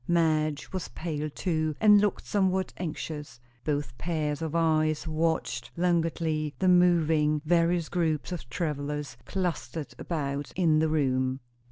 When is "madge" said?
0.07-0.71